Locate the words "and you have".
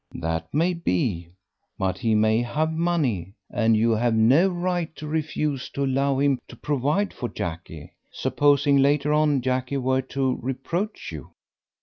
3.51-4.15